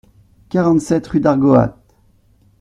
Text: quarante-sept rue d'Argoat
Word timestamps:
quarante-sept 0.49 1.05
rue 1.05 1.19
d'Argoat 1.19 1.77